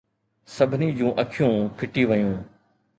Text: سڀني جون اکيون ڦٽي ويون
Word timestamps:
سڀني 0.55 0.89
جون 1.01 1.11
اکيون 1.23 1.55
ڦٽي 1.77 2.03
ويون 2.09 2.37